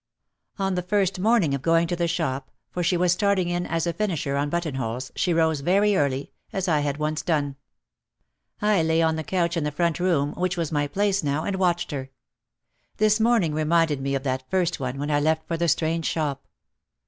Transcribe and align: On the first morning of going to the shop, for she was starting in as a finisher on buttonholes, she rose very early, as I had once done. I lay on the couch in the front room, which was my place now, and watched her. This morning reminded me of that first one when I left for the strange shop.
On 0.57 0.73
the 0.73 0.81
first 0.81 1.19
morning 1.19 1.53
of 1.53 1.61
going 1.61 1.85
to 1.87 1.95
the 1.95 2.07
shop, 2.07 2.49
for 2.71 2.81
she 2.81 2.97
was 2.97 3.11
starting 3.11 3.49
in 3.49 3.67
as 3.67 3.85
a 3.85 3.93
finisher 3.93 4.35
on 4.35 4.49
buttonholes, 4.49 5.11
she 5.15 5.31
rose 5.31 5.59
very 5.59 5.95
early, 5.95 6.31
as 6.51 6.67
I 6.67 6.79
had 6.79 6.97
once 6.97 7.21
done. 7.21 7.55
I 8.63 8.81
lay 8.81 9.03
on 9.03 9.15
the 9.15 9.23
couch 9.23 9.55
in 9.55 9.63
the 9.63 9.69
front 9.71 9.99
room, 9.99 10.33
which 10.33 10.57
was 10.57 10.71
my 10.71 10.87
place 10.87 11.21
now, 11.23 11.43
and 11.43 11.55
watched 11.57 11.91
her. 11.91 12.09
This 12.97 13.19
morning 13.19 13.53
reminded 13.53 14.01
me 14.01 14.15
of 14.15 14.23
that 14.23 14.49
first 14.49 14.79
one 14.79 14.97
when 14.97 15.11
I 15.11 15.19
left 15.19 15.47
for 15.47 15.55
the 15.55 15.67
strange 15.67 16.07
shop. 16.07 16.47